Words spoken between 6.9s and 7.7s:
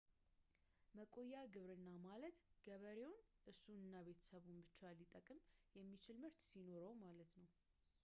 ማለት ነው